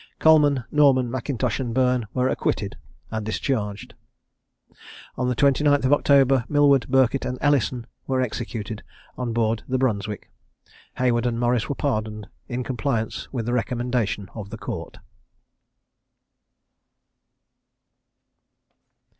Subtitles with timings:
[0.17, 2.75] Coleman, Norman, Mackintosh, and Burn were acquitted,
[3.11, 3.93] and discharged.
[5.15, 8.81] On the 29th of October, Millward, Birkett, and Ellison, were executed
[9.15, 10.31] on board the Brunswick:
[10.97, 14.97] Heywood and Morris were pardoned, in compliance with the recommendation of the Court.